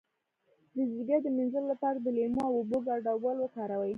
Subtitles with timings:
[0.75, 3.89] د ځیګر د مینځلو لپاره د لیمو او اوبو ګډول وکاروئ